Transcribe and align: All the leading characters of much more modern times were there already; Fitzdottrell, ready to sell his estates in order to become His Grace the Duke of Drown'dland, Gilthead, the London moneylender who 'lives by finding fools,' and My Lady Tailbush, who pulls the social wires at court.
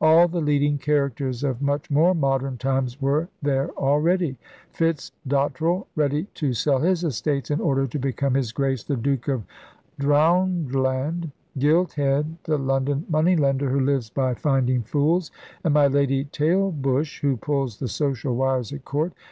All 0.00 0.26
the 0.26 0.40
leading 0.40 0.78
characters 0.78 1.44
of 1.44 1.62
much 1.62 1.92
more 1.92 2.12
modern 2.12 2.56
times 2.58 3.00
were 3.00 3.28
there 3.40 3.70
already; 3.78 4.36
Fitzdottrell, 4.72 5.86
ready 5.94 6.24
to 6.34 6.52
sell 6.54 6.80
his 6.80 7.04
estates 7.04 7.52
in 7.52 7.60
order 7.60 7.86
to 7.86 7.98
become 8.00 8.34
His 8.34 8.50
Grace 8.50 8.82
the 8.82 8.96
Duke 8.96 9.28
of 9.28 9.44
Drown'dland, 10.00 11.30
Gilthead, 11.56 12.36
the 12.42 12.58
London 12.58 13.06
moneylender 13.08 13.70
who 13.70 13.78
'lives 13.78 14.10
by 14.10 14.34
finding 14.34 14.82
fools,' 14.82 15.30
and 15.62 15.72
My 15.72 15.86
Lady 15.86 16.24
Tailbush, 16.24 17.20
who 17.20 17.36
pulls 17.36 17.78
the 17.78 17.86
social 17.86 18.34
wires 18.34 18.72
at 18.72 18.84
court. 18.84 19.12